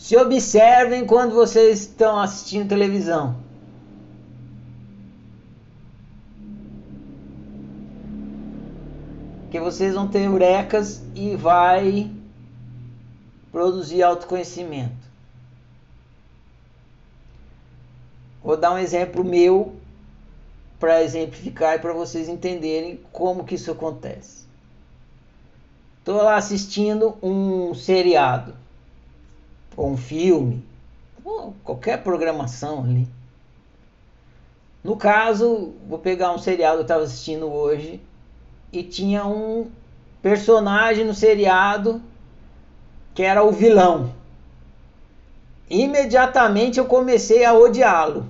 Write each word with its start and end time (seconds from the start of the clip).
Se 0.00 0.16
observem 0.16 1.04
quando 1.04 1.34
vocês 1.34 1.82
estão 1.82 2.18
assistindo 2.18 2.70
televisão. 2.70 3.36
Que 9.50 9.60
vocês 9.60 9.94
vão 9.94 10.08
ter 10.08 10.22
eurecas 10.22 11.02
e 11.14 11.36
vai 11.36 12.10
produzir 13.52 14.02
autoconhecimento. 14.02 14.96
Vou 18.42 18.56
dar 18.56 18.72
um 18.72 18.78
exemplo 18.78 19.22
meu 19.22 19.76
para 20.80 21.04
exemplificar 21.04 21.76
e 21.76 21.78
para 21.78 21.92
vocês 21.92 22.26
entenderem 22.26 22.98
como 23.12 23.44
que 23.44 23.54
isso 23.54 23.70
acontece. 23.70 24.46
Estou 25.98 26.16
lá 26.16 26.36
assistindo 26.36 27.18
um 27.22 27.74
seriado, 27.74 28.54
ou 29.76 29.90
um 29.90 29.96
filme, 29.96 30.64
ou 31.24 31.54
qualquer 31.64 32.02
programação 32.02 32.84
ali. 32.84 33.08
No 34.82 34.96
caso, 34.96 35.74
vou 35.86 35.98
pegar 35.98 36.32
um 36.32 36.38
seriado 36.38 36.76
que 36.76 36.80
eu 36.80 36.84
estava 36.84 37.02
assistindo 37.02 37.52
hoje 37.52 38.00
e 38.72 38.82
tinha 38.82 39.26
um 39.26 39.70
personagem 40.22 41.04
no 41.04 41.14
seriado 41.14 42.02
que 43.14 43.22
era 43.22 43.42
o 43.42 43.52
vilão. 43.52 44.14
Imediatamente 45.68 46.78
eu 46.78 46.86
comecei 46.86 47.44
a 47.44 47.54
odiá-lo. 47.54 48.26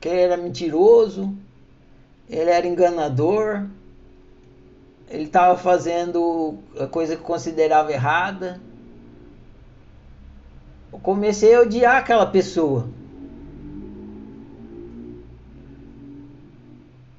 Que 0.00 0.08
ele 0.08 0.20
era 0.20 0.36
mentiroso, 0.36 1.34
ele 2.28 2.50
era 2.50 2.66
enganador, 2.66 3.66
ele 5.08 5.24
estava 5.24 5.56
fazendo 5.56 6.58
a 6.78 6.86
coisa 6.86 7.16
que 7.16 7.22
considerava 7.22 7.92
errada. 7.92 8.60
Eu 10.92 10.98
comecei 10.98 11.54
a 11.54 11.60
odiar 11.60 11.96
aquela 11.96 12.26
pessoa. 12.26 12.88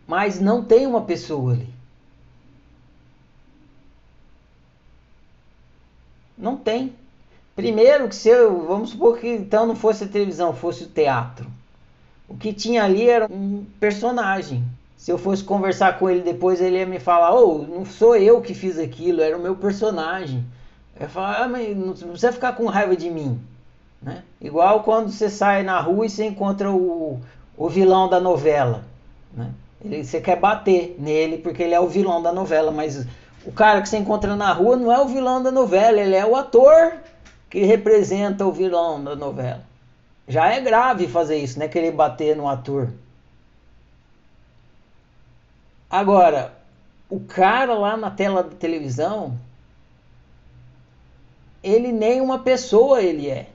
Mas 0.08 0.40
não 0.40 0.64
tem 0.64 0.88
uma 0.88 1.02
pessoa 1.02 1.54
ali. 1.54 1.70
Não 6.36 6.58
tem. 6.58 6.94
Primeiro 7.56 8.08
que 8.08 8.16
se 8.16 8.30
eu, 8.30 8.66
vamos 8.66 8.92
supor 8.92 9.20
que 9.20 9.28
então 9.28 9.68
não 9.68 9.76
fosse 9.76 10.06
a 10.06 10.08
televisão, 10.08 10.54
fosse 10.54 10.86
o 10.86 10.90
teatro. 10.90 11.46
O 12.28 12.38
que 12.38 12.54
tinha 12.54 12.84
ali 12.84 13.10
era 13.10 13.28
um 13.30 13.66
personagem. 13.80 14.64
Se 14.98 15.12
eu 15.12 15.18
fosse 15.18 15.44
conversar 15.44 16.00
com 16.00 16.10
ele 16.10 16.22
depois, 16.22 16.62
ele 16.62 16.78
ia 16.78 16.86
me 16.86 17.00
falar: 17.00 17.34
"Oh, 17.36 17.60
não 17.60 17.86
sou 17.86 18.16
eu 18.16 18.42
que 18.42 18.54
fiz 18.54 18.80
aquilo, 18.80 19.22
era 19.22 19.38
o 19.38 19.42
meu 19.42 19.56
personagem". 19.56 20.44
Eu 21.00 21.10
falar: 21.10 21.44
ah, 21.44 21.48
mas 21.48 21.76
não 21.76 21.94
precisa 21.94 22.32
ficar 22.32 22.54
com 22.54 22.66
raiva 22.66 22.96
de 22.96 23.10
mim, 23.10 23.40
né? 24.02 24.24
Igual 24.40 24.84
quando 24.84 25.12
você 25.12 25.30
sai 25.30 25.64
na 25.64 25.80
rua 25.80 26.06
e 26.06 26.10
você 26.10 26.26
encontra 26.26 26.72
o, 26.72 27.20
o 27.58 27.70
vilão 27.70 28.10
da 28.10 28.20
novela, 28.20 28.84
né? 29.34 29.52
Ele, 29.84 30.04
você 30.04 30.20
quer 30.20 30.38
bater 30.38 30.96
nele 31.00 31.38
porque 31.38 31.64
ele 31.64 31.74
é 31.74 31.80
o 31.80 31.88
vilão 31.88 32.22
da 32.22 32.34
novela, 32.34 32.72
mas 32.72 33.06
o 33.46 33.52
cara 33.52 33.82
que 33.82 33.88
você 33.88 33.98
encontra 33.98 34.36
na 34.36 34.52
rua 34.52 34.76
não 34.76 34.92
é 34.92 35.00
o 35.00 35.08
vilão 35.08 35.42
da 35.42 35.52
novela, 35.52 36.00
ele 36.00 36.16
é 36.16 36.26
o 36.26 36.36
ator 36.36 36.94
que 37.50 37.64
representa 37.64 38.46
o 38.46 38.52
vilão 38.52 39.04
da 39.04 39.16
novela. 39.16 39.64
Já 40.28 40.50
é 40.50 40.60
grave 40.60 41.08
fazer 41.08 41.38
isso, 41.38 41.58
né? 41.58 41.68
Querer 41.68 41.92
bater 41.92 42.36
no 42.36 42.48
ator. 42.48 42.90
Agora, 45.90 46.54
o 47.10 47.20
cara 47.20 47.74
lá 47.74 47.98
na 47.98 48.12
tela 48.12 48.44
da 48.44 48.56
televisão, 48.56 49.36
ele 51.64 51.92
nem 51.92 52.22
uma 52.22 52.40
pessoa 52.40 53.02
ele 53.02 53.28
é. 53.28 53.48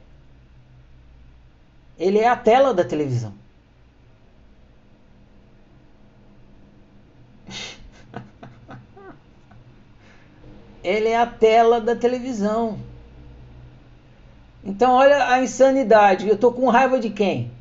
Ele 1.98 2.19
é 2.19 2.28
a 2.28 2.37
tela 2.37 2.75
da 2.75 2.84
televisão. 2.84 3.33
ele 10.83 11.09
é 11.09 11.16
a 11.16 11.27
tela 11.27 11.81
da 11.81 11.94
televisão. 11.94 12.78
Então 14.65 14.93
olha 14.93 15.28
a 15.28 15.43
insanidade. 15.43 16.28
Eu 16.28 16.38
tô 16.38 16.50
com 16.53 16.69
raiva 16.69 16.99
de 16.99 17.10
quem? 17.10 17.53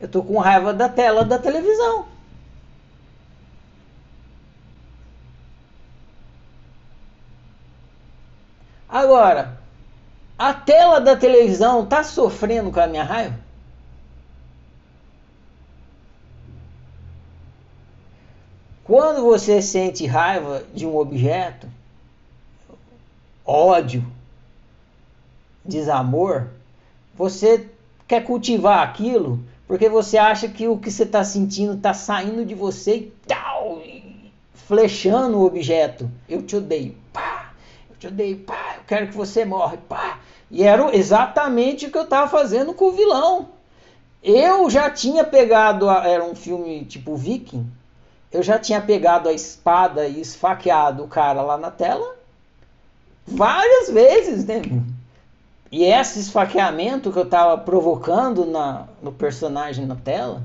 Eu 0.00 0.08
tô 0.08 0.22
com 0.22 0.38
raiva 0.38 0.72
da 0.72 0.88
tela 0.88 1.24
da 1.24 1.38
televisão. 1.38 2.06
Agora, 8.88 9.58
a 10.38 10.52
tela 10.52 11.00
da 11.00 11.16
televisão 11.16 11.86
tá 11.86 12.02
sofrendo 12.02 12.70
com 12.70 12.80
a 12.80 12.86
minha 12.86 13.04
raiva? 13.04 13.38
Quando 18.84 19.22
você 19.22 19.62
sente 19.62 20.04
raiva 20.04 20.62
de 20.74 20.86
um 20.86 20.96
objeto, 20.96 21.66
ódio, 23.44 24.04
desamor, 25.64 26.48
você 27.14 27.70
quer 28.06 28.24
cultivar 28.24 28.82
aquilo 28.82 29.42
porque 29.66 29.88
você 29.88 30.18
acha 30.18 30.48
que 30.48 30.68
o 30.68 30.76
que 30.76 30.90
você 30.90 31.04
está 31.04 31.24
sentindo 31.24 31.74
está 31.74 31.94
saindo 31.94 32.44
de 32.44 32.54
você 32.54 32.96
e 32.96 33.12
tal, 33.26 33.82
flechando 34.52 35.38
o 35.38 35.46
objeto. 35.46 36.10
Eu 36.28 36.42
te 36.42 36.56
odeio, 36.56 36.94
pá, 37.12 37.54
eu 37.88 37.96
te 37.96 38.06
odeio, 38.08 38.38
pá, 38.40 38.74
eu 38.76 38.84
quero 38.86 39.08
que 39.08 39.16
você 39.16 39.44
morre, 39.44 39.78
pá. 39.88 40.13
E 40.54 40.62
era 40.62 40.96
exatamente 40.96 41.86
o 41.86 41.90
que 41.90 41.98
eu 41.98 42.04
estava 42.04 42.30
fazendo 42.30 42.72
com 42.74 42.84
o 42.84 42.92
vilão. 42.92 43.48
Eu 44.22 44.70
já 44.70 44.88
tinha 44.88 45.24
pegado, 45.24 45.90
a, 45.90 46.06
era 46.06 46.24
um 46.24 46.36
filme 46.36 46.84
tipo 46.84 47.16
Viking, 47.16 47.66
eu 48.30 48.40
já 48.40 48.56
tinha 48.56 48.80
pegado 48.80 49.28
a 49.28 49.32
espada 49.32 50.06
e 50.06 50.20
esfaqueado 50.20 51.02
o 51.02 51.08
cara 51.08 51.42
lá 51.42 51.58
na 51.58 51.72
tela 51.72 52.14
várias 53.26 53.90
vezes, 53.90 54.44
né? 54.44 54.62
E 55.72 55.82
esse 55.82 56.20
esfaqueamento 56.20 57.10
que 57.10 57.18
eu 57.18 57.24
estava 57.24 57.58
provocando 57.58 58.46
na, 58.46 58.86
no 59.02 59.10
personagem 59.10 59.84
na 59.84 59.96
tela, 59.96 60.40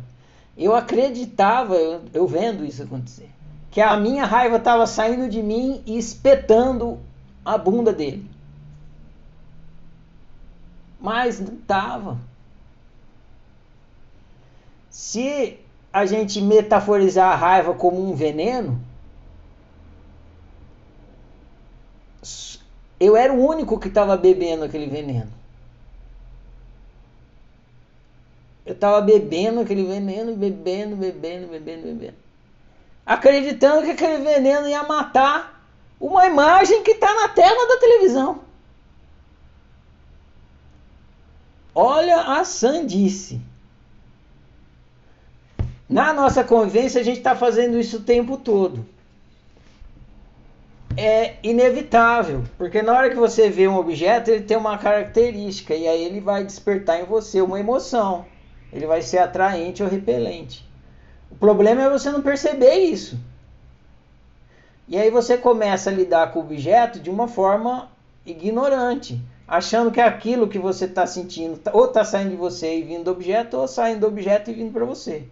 eu 0.57 0.75
acreditava, 0.75 1.75
eu, 1.75 2.01
eu 2.15 2.25
vendo 2.25 2.65
isso 2.65 2.81
acontecer, 2.81 3.29
que 3.69 3.79
a 3.79 3.95
minha 3.95 4.25
raiva 4.25 4.57
estava 4.57 4.87
saindo 4.87 5.29
de 5.29 5.43
mim 5.43 5.83
e 5.85 5.99
espetando 5.99 6.97
a 7.45 7.59
bunda 7.59 7.93
dele. 7.93 8.38
Mas 10.99 11.39
não 11.39 11.53
estava. 11.53 12.17
Se 14.89 15.59
a 15.93 16.05
gente 16.05 16.41
metaforizar 16.41 17.31
a 17.31 17.35
raiva 17.35 17.73
como 17.73 18.09
um 18.09 18.13
veneno, 18.13 18.79
Eu 22.99 23.15
era 23.15 23.31
o 23.31 23.47
único 23.47 23.79
que 23.79 23.87
estava 23.87 24.17
bebendo 24.17 24.65
aquele 24.65 24.87
veneno. 24.87 25.31
Eu 28.65 28.73
estava 28.73 28.99
bebendo 29.01 29.61
aquele 29.61 29.85
veneno, 29.85 30.35
bebendo, 30.35 30.95
bebendo, 30.97 31.47
bebendo, 31.47 31.83
bebendo. 31.83 32.17
Acreditando 33.05 33.83
que 33.83 33.91
aquele 33.91 34.23
veneno 34.23 34.67
ia 34.67 34.83
matar 34.83 35.63
uma 35.99 36.27
imagem 36.27 36.83
que 36.83 36.91
está 36.91 37.11
na 37.13 37.29
tela 37.29 37.67
da 37.67 37.79
televisão. 37.79 38.41
Olha 41.81 42.21
a 42.37 42.43
sandice. 42.43 43.39
Na 45.87 46.13
nossa 46.13 46.43
convivência, 46.43 46.99
a 46.99 47.03
gente 47.03 47.19
está 47.19 47.35
fazendo 47.35 47.79
isso 47.79 47.97
o 47.97 48.01
tempo 48.01 48.37
todo 48.37 48.85
é 51.01 51.37
inevitável, 51.41 52.43
porque 52.57 52.81
na 52.81 52.91
hora 52.91 53.09
que 53.09 53.15
você 53.15 53.49
vê 53.49 53.69
um 53.69 53.77
objeto, 53.77 54.29
ele 54.29 54.43
tem 54.43 54.57
uma 54.57 54.77
característica 54.77 55.73
e 55.73 55.87
aí 55.87 56.03
ele 56.03 56.19
vai 56.19 56.43
despertar 56.43 56.99
em 56.99 57.05
você 57.05 57.41
uma 57.41 57.57
emoção. 57.57 58.25
Ele 58.73 58.85
vai 58.85 59.01
ser 59.01 59.19
atraente 59.19 59.81
ou 59.81 59.87
repelente. 59.87 60.67
O 61.31 61.35
problema 61.35 61.83
é 61.83 61.89
você 61.89 62.11
não 62.11 62.21
perceber 62.21 62.75
isso. 62.75 63.17
E 64.89 64.97
aí 64.97 65.09
você 65.09 65.37
começa 65.37 65.89
a 65.89 65.93
lidar 65.93 66.33
com 66.33 66.39
o 66.39 66.43
objeto 66.43 66.99
de 66.99 67.09
uma 67.09 67.29
forma 67.29 67.89
ignorante, 68.25 69.21
achando 69.49 69.91
que 69.91 69.99
aquilo 69.99 70.47
que 70.47 70.59
você 70.59 70.85
está 70.85 71.07
sentindo 71.07 71.57
tá, 71.57 71.71
ou 71.73 71.85
está 71.85 72.05
saindo 72.05 72.29
de 72.29 72.35
você 72.35 72.77
e 72.77 72.83
vindo 72.83 73.05
do 73.05 73.11
objeto, 73.11 73.57
ou 73.57 73.67
saindo 73.67 74.01
do 74.01 74.07
objeto 74.07 74.51
e 74.51 74.53
vindo 74.53 74.71
para 74.71 74.85
você. 74.85 75.27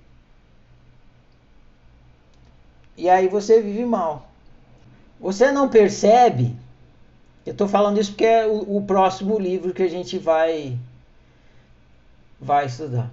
E 2.97 3.07
aí 3.07 3.27
você 3.27 3.61
vive 3.61 3.85
mal. 3.85 4.27
Você 5.19 5.51
não 5.51 5.69
percebe? 5.69 6.55
Eu 7.45 7.51
estou 7.51 7.67
falando 7.67 7.99
isso 7.99 8.11
porque 8.11 8.25
é 8.25 8.47
o, 8.47 8.77
o, 8.77 8.81
próximo 8.81 9.37
livro 9.37 9.73
que 9.73 9.83
a 9.83 9.89
gente 9.89 10.17
vai 10.17 10.77
vai 12.41 12.65
estudar. 12.65 13.11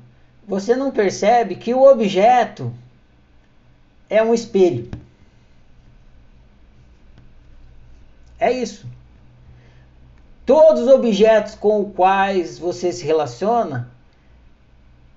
Você 0.48 0.74
não 0.74 0.90
percebe 0.90 1.54
que 1.56 1.74
o 1.74 1.82
objeto 1.82 2.72
é 4.08 4.22
um 4.22 4.32
espelho. 4.32 4.90
É 8.38 8.50
isso. 8.50 8.86
Todos 10.46 10.82
os 10.82 10.88
objetos 10.88 11.54
com 11.54 11.82
os 11.82 11.94
quais 11.94 12.58
você 12.58 12.92
se 12.92 13.04
relaciona 13.04 13.90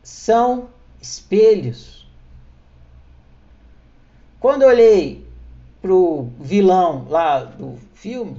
são 0.02 0.70
espelhos. 1.02 2.08
Quando 4.40 4.62
eu 4.62 4.70
olhei 4.70 5.26
para 5.82 5.92
o 5.92 6.32
vilão 6.40 7.06
lá 7.10 7.44
do 7.44 7.78
filme, 7.94 8.38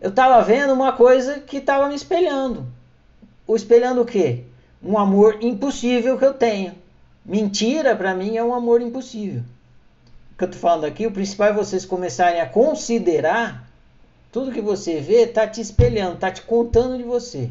eu 0.00 0.10
estava 0.10 0.42
vendo 0.42 0.72
uma 0.72 0.92
coisa 0.92 1.40
que 1.40 1.56
estava 1.56 1.88
me 1.88 1.94
espelhando. 1.94 2.66
O 3.46 3.56
espelhando 3.56 4.02
o 4.02 4.06
quê? 4.06 4.44
Um 4.82 4.96
amor 4.96 5.38
impossível 5.42 6.18
que 6.18 6.24
eu 6.24 6.34
tenho. 6.34 6.74
Mentira 7.24 7.96
para 7.96 8.14
mim 8.14 8.36
é 8.36 8.44
um 8.44 8.54
amor 8.54 8.80
impossível. 8.80 9.42
O 10.32 10.38
que 10.38 10.44
eu 10.44 10.46
estou 10.46 10.60
falando 10.60 10.84
aqui, 10.84 11.06
o 11.06 11.12
principal 11.12 11.48
é 11.48 11.52
vocês 11.52 11.84
começarem 11.84 12.40
a 12.40 12.48
considerar 12.48 13.71
tudo 14.32 14.50
que 14.50 14.62
você 14.62 14.98
vê 14.98 15.24
está 15.24 15.46
te 15.46 15.60
espelhando, 15.60 16.14
está 16.14 16.30
te 16.30 16.40
contando 16.42 16.96
de 16.96 17.04
você. 17.04 17.50